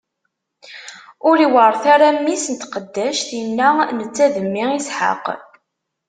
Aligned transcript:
Ur 1.29 1.37
iweṛṛet 1.45 1.83
ara 1.93 2.07
mmi-s 2.17 2.45
n 2.49 2.55
tqeddact-inna 2.55 3.69
netta 3.97 4.27
d 4.33 4.35
mmi 4.45 4.65
Isḥaq! 4.79 5.25